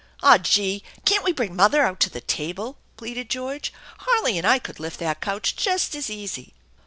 "Aw, 0.23 0.39
gee! 0.39 0.83
Can't 1.05 1.23
we 1.23 1.31
bring 1.31 1.55
mother 1.55 1.83
out 1.85 1.99
to 1.99 2.09
the 2.09 2.21
table?" 2.21 2.79
pleaded 2.97 3.29
George. 3.29 3.71
"Harley 3.99 4.35
and 4.39 4.47
I 4.47 4.57
could 4.57 4.79
lift 4.79 4.97
that 4.97 5.21
couch 5.21 5.55
just 5.55 5.93
as 5.93 6.09
easy." 6.09 6.55